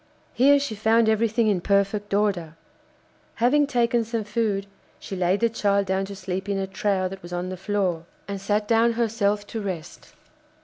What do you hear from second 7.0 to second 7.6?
that was on the